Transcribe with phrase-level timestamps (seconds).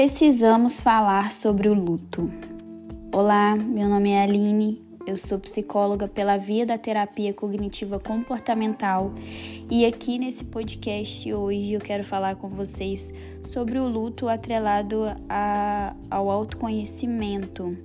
[0.00, 2.32] Precisamos falar sobre o luto.
[3.12, 9.12] Olá, meu nome é Aline, eu sou psicóloga pela via da terapia cognitiva comportamental
[9.70, 15.94] e aqui nesse podcast hoje eu quero falar com vocês sobre o luto atrelado a,
[16.10, 17.76] ao autoconhecimento.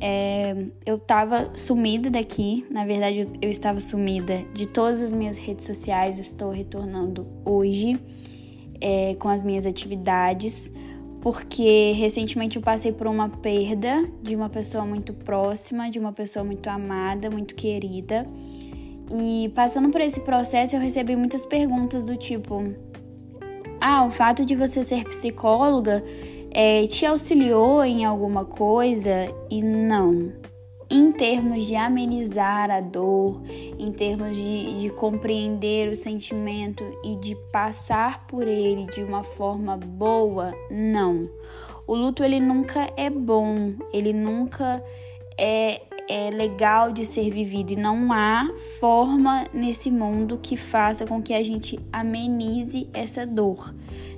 [0.00, 5.64] É, eu estava sumida daqui, na verdade eu estava sumida de todas as minhas redes
[5.64, 8.00] sociais, estou retornando hoje
[8.80, 10.72] é, com as minhas atividades
[11.24, 16.44] porque recentemente eu passei por uma perda de uma pessoa muito próxima, de uma pessoa
[16.44, 18.26] muito amada, muito querida.
[19.10, 22.62] E passando por esse processo, eu recebi muitas perguntas do tipo:
[23.80, 26.04] Ah, o fato de você ser psicóloga
[26.50, 29.34] é, te auxiliou em alguma coisa?
[29.50, 30.30] E não
[30.90, 33.42] em termos de amenizar a dor,
[33.78, 39.76] em termos de, de, compreender o sentimento e de passar por ele de uma forma
[39.76, 41.28] boa, não.
[41.86, 44.82] O luto ele nunca é bom, ele nunca
[45.38, 51.22] é, é legal de ser vivido e não há forma nesse mundo que faça com
[51.22, 53.74] que a gente amenize essa dor,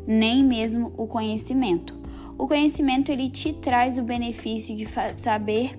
[0.06, 1.94] nem mesmo o conhecimento.
[2.38, 5.76] O conhecimento ele te traz o benefício de saber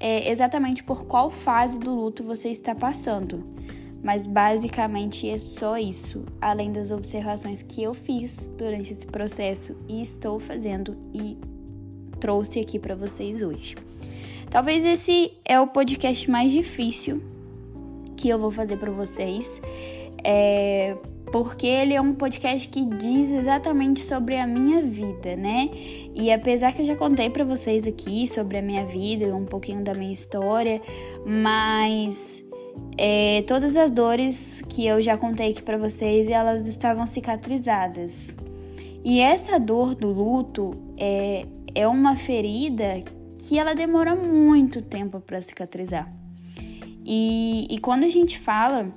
[0.00, 3.44] é, exatamente por qual fase do luto você está passando.
[4.02, 10.02] Mas basicamente é só isso, além das observações que eu fiz durante esse processo e
[10.02, 11.38] estou fazendo e
[12.20, 13.76] trouxe aqui para vocês hoje.
[14.50, 17.22] Talvez esse é o podcast mais difícil
[18.16, 19.60] que eu vou fazer para vocês.
[20.22, 20.96] É,
[21.34, 25.68] porque ele é um podcast que diz exatamente sobre a minha vida, né?
[26.14, 29.82] E apesar que eu já contei para vocês aqui sobre a minha vida, um pouquinho
[29.82, 30.80] da minha história,
[31.26, 32.44] mas
[32.96, 38.36] é, todas as dores que eu já contei aqui para vocês, elas estavam cicatrizadas.
[39.04, 43.02] E essa dor do luto é, é uma ferida
[43.40, 46.08] que ela demora muito tempo para cicatrizar.
[47.04, 48.94] E, e quando a gente fala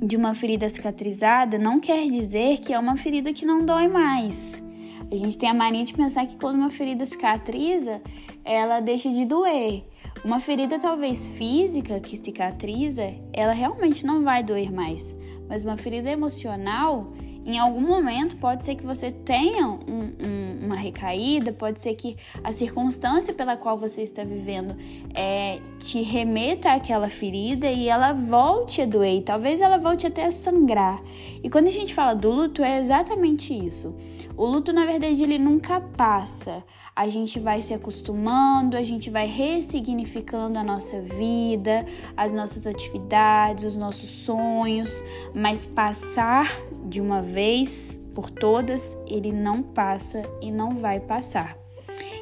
[0.00, 4.62] de uma ferida cicatrizada não quer dizer que é uma ferida que não dói mais.
[5.10, 8.02] A gente tem a mania de pensar que quando uma ferida cicatriza,
[8.44, 9.84] ela deixa de doer.
[10.24, 15.14] Uma ferida talvez física que cicatriza, ela realmente não vai doer mais.
[15.48, 17.12] Mas uma ferida emocional,
[17.46, 19.78] em algum momento pode ser que você tenha um,
[20.20, 24.76] um, uma recaída, pode ser que a circunstância pela qual você está vivendo
[25.14, 30.30] é, te remeta àquela ferida e ela volte a doer, talvez ela volte até a
[30.32, 31.00] sangrar.
[31.40, 33.94] E quando a gente fala do luto, é exatamente isso.
[34.36, 36.62] O luto, na verdade, ele nunca passa.
[36.94, 43.64] A gente vai se acostumando, a gente vai ressignificando a nossa vida, as nossas atividades,
[43.64, 44.90] os nossos sonhos,
[45.34, 46.50] mas passar
[46.86, 51.58] de uma vez por todas, ele não passa e não vai passar.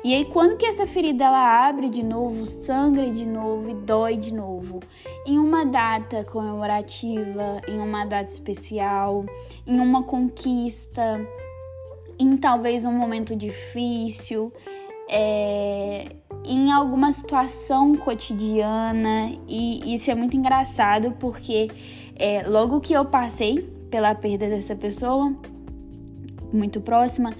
[0.03, 4.17] E aí quando que essa ferida ela abre de novo, sangra de novo e dói
[4.17, 4.81] de novo?
[5.25, 9.25] Em uma data comemorativa, em uma data especial,
[9.67, 11.27] em uma conquista,
[12.19, 14.53] em talvez um momento difícil,
[15.09, 16.07] é,
[16.45, 19.33] em alguma situação cotidiana.
[19.49, 21.71] E isso é muito engraçado porque
[22.17, 25.33] é, logo que eu passei pela perda dessa pessoa,
[26.53, 27.33] muito próxima,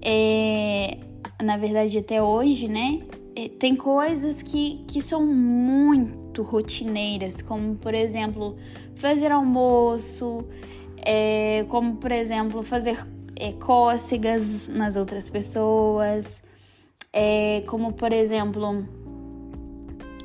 [0.00, 0.96] é,
[1.42, 3.02] na verdade até hoje, né?
[3.36, 8.56] É, tem coisas que, que são muito rotineiras, como por exemplo
[8.94, 10.42] fazer almoço,
[11.04, 12.96] é, como por exemplo fazer
[13.36, 16.42] é, cócegas nas outras pessoas,
[17.12, 18.88] é, como por exemplo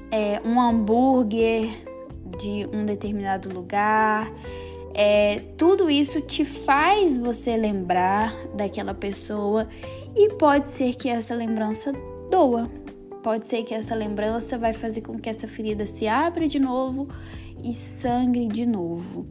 [0.09, 1.68] é, um hambúrguer
[2.40, 4.31] de um determinado lugar.
[4.97, 9.67] É, tudo isso te faz você lembrar daquela pessoa
[10.16, 11.91] e pode ser que essa lembrança
[12.31, 12.72] doa.
[13.22, 17.09] Pode ser que essa lembrança vai fazer com que essa ferida se abra de novo
[17.61, 19.28] e sangre de novo.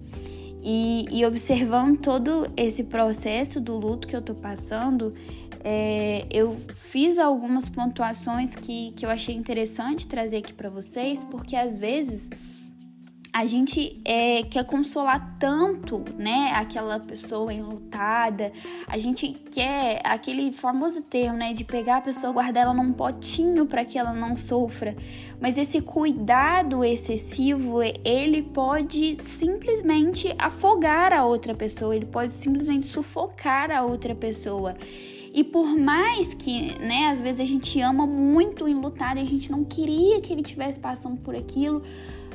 [0.63, 5.15] E, e observando todo esse processo do luto que eu tô passando,
[5.65, 11.57] é, eu fiz algumas pontuações que, que eu achei interessante trazer aqui para vocês, porque
[11.57, 12.29] às vezes
[13.35, 18.53] a gente é, quer consolar tanto, né, aquela pessoa enlutada,
[18.87, 23.67] a gente quer aquele famoso termo, né, de pegar a pessoa, guardar ela num potinho
[23.67, 24.95] para que ela não sofra.
[25.41, 33.69] Mas esse cuidado excessivo, ele pode simplesmente afogar a outra pessoa, ele pode simplesmente sufocar
[33.73, 34.77] a outra pessoa.
[35.33, 39.27] E por mais que, né, às vezes a gente ama muito o enlutado e a
[39.27, 41.83] gente não queria que ele tivesse passando por aquilo,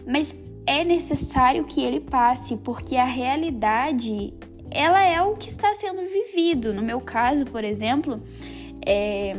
[0.05, 0.35] mas
[0.77, 4.33] é necessário que ele passe, porque a realidade
[4.69, 6.73] ela é o que está sendo vivido.
[6.73, 8.21] No meu caso, por exemplo,
[8.85, 9.33] É,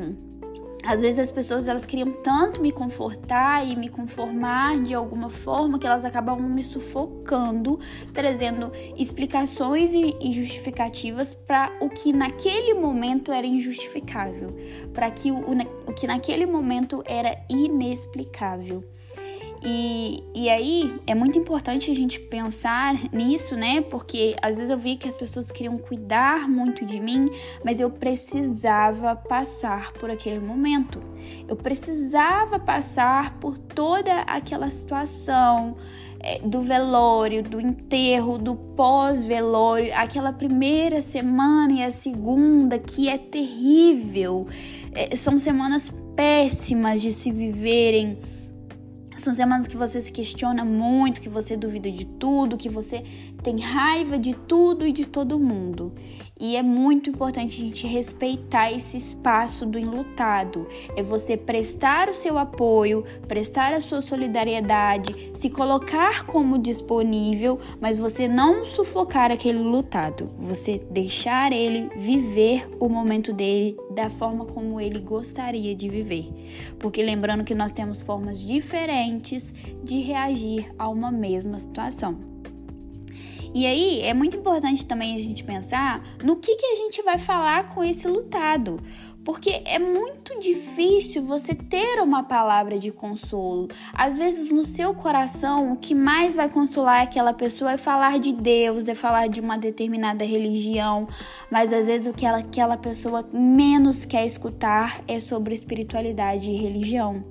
[0.84, 5.78] às vezes as pessoas elas queriam tanto me confortar e me conformar de alguma forma
[5.78, 7.78] que elas acabavam me sufocando,
[8.12, 14.50] trazendo explicações e justificativas para o que naquele momento era injustificável,
[14.92, 15.38] para que o,
[15.86, 18.84] o que naquele momento era inexplicável.
[19.62, 23.82] E, e aí é muito importante a gente pensar nisso, né?
[23.82, 27.28] Porque às vezes eu vi que as pessoas queriam cuidar muito de mim,
[27.62, 31.02] mas eu precisava passar por aquele momento.
[31.46, 35.76] Eu precisava passar por toda aquela situação
[36.20, 43.18] é, do velório, do enterro, do pós-velório, aquela primeira semana e a segunda que é
[43.18, 44.46] terrível.
[44.92, 48.18] É, são semanas péssimas de se viverem
[49.20, 53.04] são semanas que você se questiona muito, que você duvida de tudo, que você
[53.42, 55.94] tem raiva de tudo e de todo mundo.
[56.40, 60.66] E é muito importante a gente respeitar esse espaço do enlutado.
[60.96, 67.98] É você prestar o seu apoio, prestar a sua solidariedade, se colocar como disponível, mas
[67.98, 70.30] você não sufocar aquele lutado.
[70.38, 76.26] Você deixar ele viver o momento dele da forma como ele gostaria de viver.
[76.78, 79.52] Porque lembrando que nós temos formas diferentes
[79.84, 82.29] de reagir a uma mesma situação.
[83.52, 87.18] E aí é muito importante também a gente pensar no que, que a gente vai
[87.18, 88.80] falar com esse lutado.
[89.24, 93.68] Porque é muito difícil você ter uma palavra de consolo.
[93.92, 98.32] Às vezes, no seu coração, o que mais vai consolar aquela pessoa é falar de
[98.32, 101.06] Deus, é falar de uma determinada religião.
[101.50, 106.56] Mas às vezes, o que ela, aquela pessoa menos quer escutar é sobre espiritualidade e
[106.56, 107.22] religião.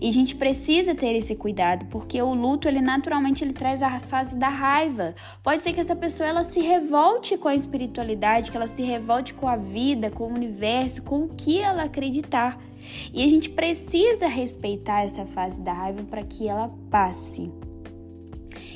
[0.00, 4.00] E a gente precisa ter esse cuidado, porque o luto, ele naturalmente ele traz a
[4.00, 5.14] fase da raiva.
[5.42, 9.34] Pode ser que essa pessoa ela se revolte com a espiritualidade, que ela se revolte
[9.34, 12.60] com a vida, com o universo, com que ela acreditar.
[13.12, 17.50] E a gente precisa respeitar essa fase da raiva para que ela passe.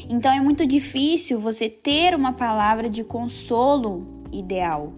[0.09, 4.93] Então é muito difícil você ter uma palavra de consolo ideal.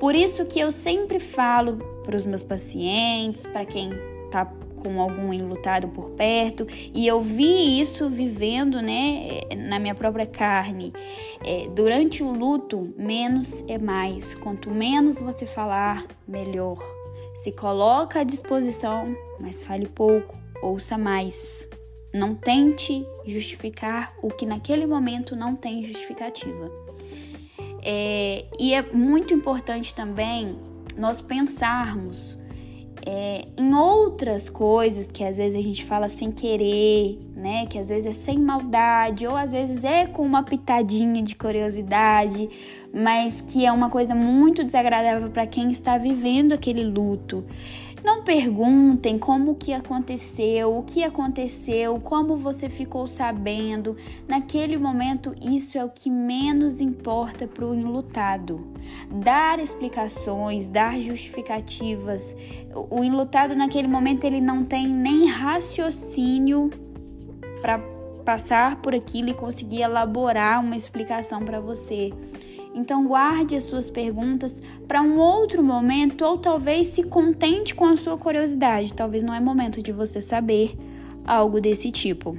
[0.00, 3.90] Por isso que eu sempre falo para os meus pacientes, para quem
[4.24, 4.44] está
[4.82, 10.92] com algum enlutado por perto, e eu vi isso vivendo, né, na minha própria carne.
[11.44, 14.34] É, durante o luto, menos é mais.
[14.34, 16.78] Quanto menos você falar, melhor.
[17.34, 21.68] Se coloca à disposição, mas fale pouco, ouça mais.
[22.12, 26.70] Não tente justificar o que naquele momento não tem justificativa.
[27.82, 30.56] É, e é muito importante também
[30.96, 32.38] nós pensarmos
[33.06, 37.66] é, em outras coisas que às vezes a gente fala sem querer, né?
[37.66, 42.48] Que às vezes é sem maldade, ou às vezes é com uma pitadinha de curiosidade,
[42.92, 47.44] mas que é uma coisa muito desagradável para quem está vivendo aquele luto.
[48.02, 53.96] Não perguntem como que aconteceu, o que aconteceu, como você ficou sabendo.
[54.26, 58.66] Naquele momento, isso é o que menos importa para o enlutado.
[59.08, 62.34] Dar explicações, dar justificativas.
[62.90, 66.70] O enlutado naquele momento ele não tem nem raciocínio
[67.60, 67.78] para
[68.24, 72.12] passar por aquilo e conseguir elaborar uma explicação para você.
[72.74, 77.96] Então guarde as suas perguntas para um outro momento ou talvez se contente com a
[77.96, 78.94] sua curiosidade.
[78.94, 80.76] Talvez não é momento de você saber
[81.24, 82.38] algo desse tipo.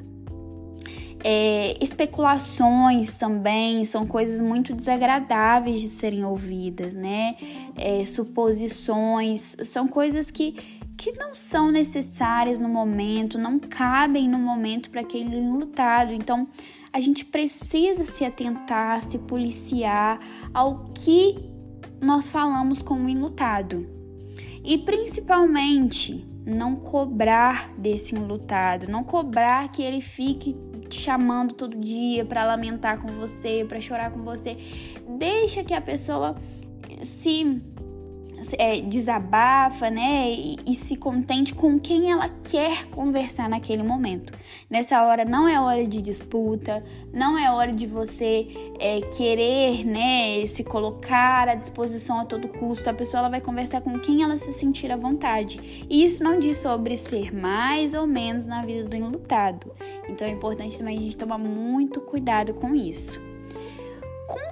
[1.25, 7.35] É, especulações também são coisas muito desagradáveis de serem ouvidas, né?
[7.77, 10.55] É, suposições são coisas que,
[11.03, 16.13] que não são necessárias no momento, não cabem no momento para aquele lutado.
[16.13, 16.47] Então,
[16.93, 20.21] a gente precisa se atentar, se policiar
[20.53, 21.35] ao que
[21.99, 23.85] nós falamos com o enlutado.
[24.63, 30.55] E principalmente, não cobrar desse enlutado, não cobrar que ele fique
[30.87, 34.57] te chamando todo dia para lamentar com você, para chorar com você.
[35.17, 36.37] Deixa que a pessoa
[37.01, 37.61] se
[38.57, 40.31] é, desabafa, né?
[40.31, 44.33] E, e, se contente com quem ela quer conversar naquele momento.
[44.69, 46.83] Nessa hora não é hora de disputa,
[47.13, 48.47] não é hora de você
[48.79, 50.45] é, querer, né?
[50.45, 52.89] Se colocar à disposição a todo custo.
[52.89, 55.85] A pessoa ela vai conversar com quem ela se sentir à vontade.
[55.89, 59.71] E isso não diz sobre ser mais ou menos na vida do enlutado.
[60.07, 63.33] Então é importante também a gente tomar muito cuidado com isso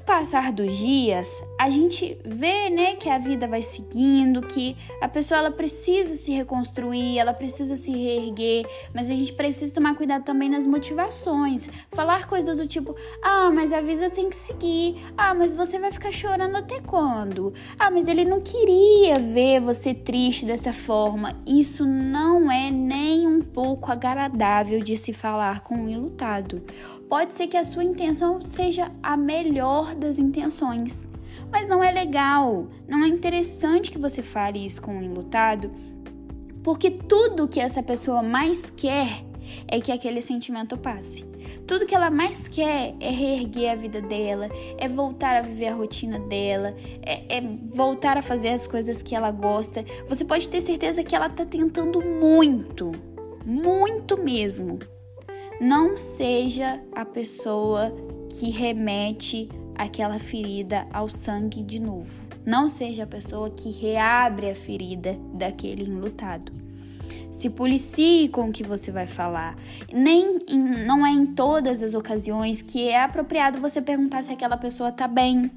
[0.05, 1.29] passar dos dias,
[1.59, 6.31] a gente vê, né, que a vida vai seguindo, que a pessoa ela precisa se
[6.31, 11.69] reconstruir, ela precisa se reerguer, mas a gente precisa tomar cuidado também nas motivações.
[11.89, 14.95] Falar coisas do tipo: "Ah, mas a vida tem que seguir.
[15.17, 17.53] Ah, mas você vai ficar chorando até quando?
[17.77, 21.35] Ah, mas ele não queria ver você triste dessa forma".
[21.45, 26.63] Isso não é nem um pouco agradável de se falar com um enlutado.
[27.09, 31.07] Pode ser que a sua intenção seja a melhor das intenções,
[31.51, 35.71] mas não é legal, não é interessante que você fale isso com um enlutado,
[36.63, 39.25] porque tudo que essa pessoa mais quer
[39.67, 41.25] é que aquele sentimento passe.
[41.65, 45.73] Tudo que ela mais quer é reerguer a vida dela, é voltar a viver a
[45.73, 49.83] rotina dela, é, é, voltar a fazer as coisas que ela gosta.
[50.07, 52.91] Você pode ter certeza que ela tá tentando muito,
[53.45, 54.79] muito mesmo.
[55.59, 57.93] Não seja a pessoa
[58.29, 62.21] que remete aquela ferida ao sangue de novo.
[62.45, 66.51] Não seja a pessoa que reabre a ferida daquele enlutado.
[67.31, 69.55] Se policie com o que você vai falar.
[69.93, 74.57] Nem em, não é em todas as ocasiões que é apropriado você perguntar se aquela
[74.57, 75.51] pessoa tá bem.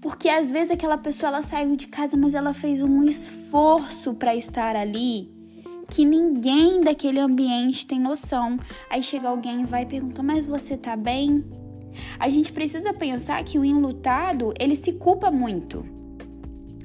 [0.00, 4.34] Porque às vezes aquela pessoa ela saiu de casa, mas ela fez um esforço para
[4.34, 5.30] estar ali
[5.90, 8.58] que ninguém daquele ambiente tem noção.
[8.88, 11.44] Aí chega alguém e vai perguntar: "Mas você tá bem?"
[12.18, 15.84] A gente precisa pensar que o enlutado, ele se culpa muito.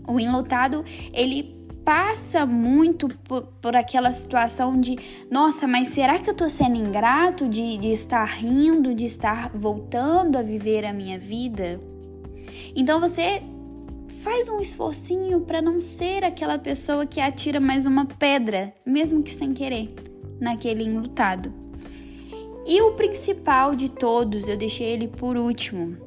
[0.07, 0.83] O enlutado,
[1.13, 4.97] ele passa muito por, por, aquela situação de,
[5.29, 10.35] nossa, mas será que eu tô sendo ingrato de, de estar rindo, de estar voltando
[10.35, 11.79] a viver a minha vida?
[12.75, 13.43] Então você
[14.23, 19.31] faz um esforcinho para não ser aquela pessoa que atira mais uma pedra, mesmo que
[19.31, 19.93] sem querer,
[20.41, 21.64] naquele enlutado.
[22.65, 25.97] E o principal de todos, eu deixei ele por último.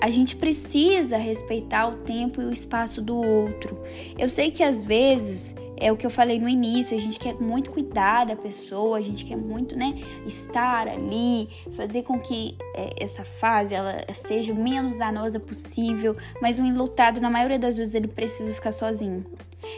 [0.00, 3.78] A gente precisa respeitar o tempo e o espaço do outro.
[4.18, 7.34] Eu sei que às vezes é o que eu falei no início, a gente quer
[7.34, 13.02] muito cuidar da pessoa, a gente quer muito, né, estar ali, fazer com que é,
[13.02, 17.96] essa fase ela seja o menos danosa possível, mas o enlutado, na maioria das vezes,
[17.96, 19.26] ele precisa ficar sozinho.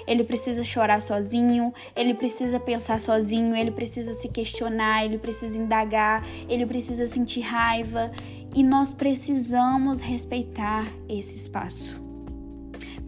[0.06, 6.24] Ele precisa chorar sozinho, ele precisa pensar sozinho, ele precisa se questionar, ele precisa indagar,
[6.48, 8.10] ele precisa sentir raiva
[8.54, 12.02] e nós precisamos respeitar esse espaço.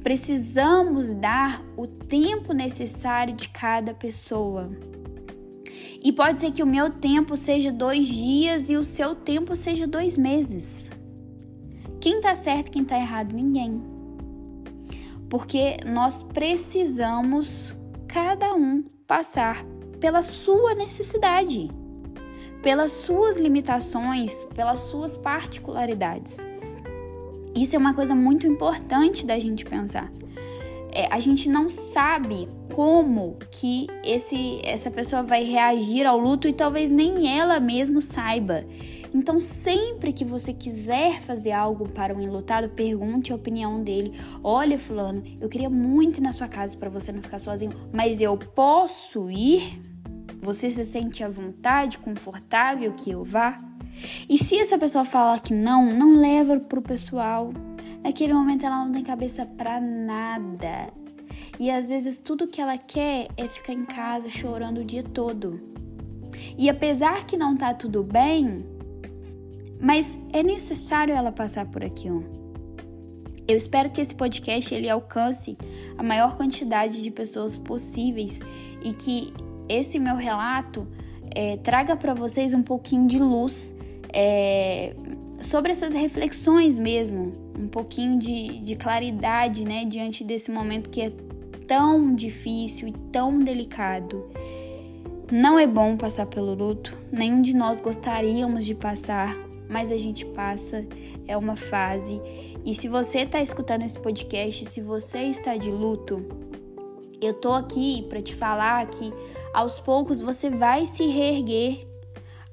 [0.02, 4.70] Precisamos dar o tempo necessário de cada pessoa.
[6.02, 9.86] E pode ser que o meu tempo seja dois dias e o seu tempo seja
[9.86, 10.92] dois meses.
[12.00, 13.32] Quem tá certo, quem tá errado?
[13.32, 13.95] Ninguém.
[15.28, 17.74] Porque nós precisamos,
[18.06, 19.64] cada um, passar
[20.00, 21.70] pela sua necessidade,
[22.62, 26.38] pelas suas limitações, pelas suas particularidades.
[27.56, 30.12] Isso é uma coisa muito importante da gente pensar.
[30.92, 36.52] É, a gente não sabe como que esse, essa pessoa vai reagir ao luto e
[36.52, 38.64] talvez nem ela mesma saiba.
[39.14, 44.12] Então, sempre que você quiser fazer algo para um enlutado, pergunte a opinião dele.
[44.42, 48.20] Olha, fulano, eu queria muito ir na sua casa para você não ficar sozinho, mas
[48.20, 49.80] eu posso ir?
[50.40, 53.58] Você se sente à vontade, confortável que eu vá?
[54.28, 57.52] E se essa pessoa falar que não, não leva pro pessoal.
[58.02, 60.92] Naquele momento ela não tem cabeça para nada.
[61.58, 65.60] E às vezes tudo que ela quer é ficar em casa chorando o dia todo.
[66.58, 68.64] E apesar que não tá tudo bem,
[69.80, 72.24] mas é necessário ela passar por aquilo.
[73.48, 75.56] Eu espero que esse podcast ele alcance
[75.96, 78.40] a maior quantidade de pessoas possíveis
[78.82, 79.32] e que
[79.68, 80.86] esse meu relato
[81.34, 83.74] é, traga para vocês um pouquinho de luz
[84.12, 84.96] é,
[85.40, 91.12] sobre essas reflexões mesmo, um pouquinho de, de claridade, né, diante desse momento que é
[91.68, 94.24] tão difícil e tão delicado.
[95.30, 99.36] Não é bom passar pelo luto, nenhum de nós gostaríamos de passar,
[99.68, 100.86] mas a gente passa,
[101.26, 102.20] é uma fase.
[102.64, 106.24] E se você está escutando esse podcast, se você está de luto,
[107.20, 109.12] eu tô aqui para te falar que
[109.52, 111.86] aos poucos você vai se reerguer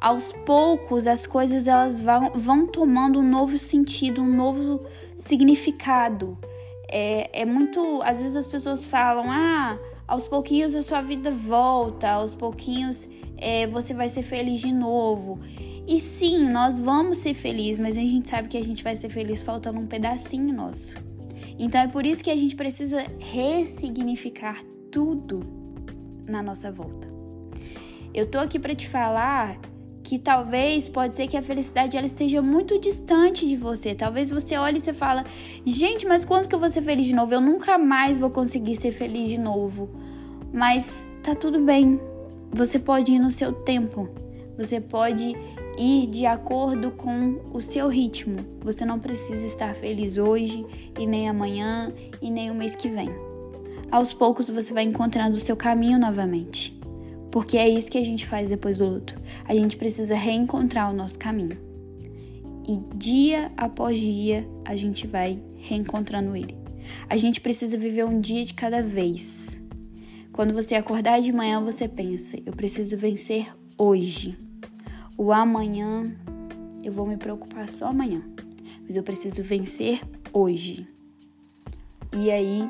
[0.04, 6.38] aos poucos as coisas elas vão, vão tomando um novo sentido, um novo significado.
[6.92, 8.02] É, é muito.
[8.04, 13.66] Às vezes as pessoas falam, ah, aos pouquinhos a sua vida volta, aos pouquinhos é,
[13.66, 15.40] você vai ser feliz de novo.
[15.88, 19.10] E sim, nós vamos ser felizes, mas a gente sabe que a gente vai ser
[19.10, 20.98] feliz faltando um pedacinho nosso.
[21.60, 24.62] Então é por isso que a gente precisa ressignificar
[24.92, 25.42] tudo
[26.26, 27.08] na nossa volta.
[28.14, 29.60] Eu tô aqui para te falar
[30.04, 33.96] que talvez pode ser que a felicidade ela esteja muito distante de você.
[33.96, 35.26] Talvez você olhe e você fala:
[35.66, 37.34] "Gente, mas quando que eu vou ser feliz de novo?
[37.34, 39.90] Eu nunca mais vou conseguir ser feliz de novo".
[40.54, 42.00] Mas tá tudo bem.
[42.52, 44.10] Você pode ir no seu tempo.
[44.58, 45.36] Você pode
[45.78, 48.38] ir de acordo com o seu ritmo.
[48.62, 50.66] Você não precisa estar feliz hoje
[51.00, 53.10] e nem amanhã e nem o mês que vem.
[53.92, 56.80] Aos poucos você vai encontrando o seu caminho novamente.
[57.32, 59.20] Porque é isso que a gente faz depois do luto.
[59.46, 61.58] A gente precisa reencontrar o nosso caminho.
[62.68, 66.58] E dia após dia a gente vai reencontrando ele.
[67.10, 69.60] A gente precisa viver um dia de cada vez.
[70.32, 74.43] Quando você acordar de manhã, você pensa: eu preciso vencer hoje.
[75.18, 76.12] O amanhã
[76.84, 78.22] eu vou me preocupar só amanhã,
[78.86, 80.02] mas eu preciso vencer
[80.34, 80.88] hoje.
[82.16, 82.70] E aí,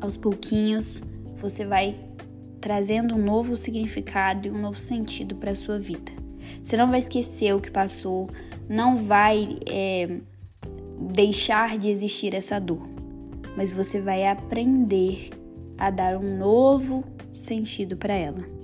[0.00, 1.02] aos pouquinhos,
[1.36, 1.98] você vai
[2.60, 6.12] trazendo um novo significado e um novo sentido para a sua vida.
[6.62, 8.28] Você não vai esquecer o que passou,
[8.68, 10.20] não vai é,
[11.12, 12.88] deixar de existir essa dor,
[13.56, 15.28] mas você vai aprender
[15.76, 18.63] a dar um novo sentido para ela.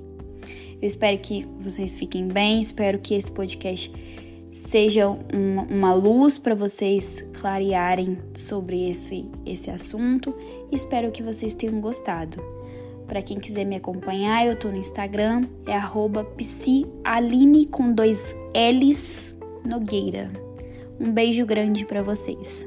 [0.80, 3.92] Eu espero que vocês fiquem bem, espero que esse podcast
[4.50, 10.34] seja uma, uma luz para vocês clarearem sobre esse, esse assunto
[10.72, 12.42] e espero que vocês tenham gostado.
[13.06, 19.36] Para quem quiser me acompanhar, eu tô no Instagram, é arroba psialine com dois L's
[19.64, 20.30] Nogueira.
[20.98, 22.66] Um beijo grande para vocês.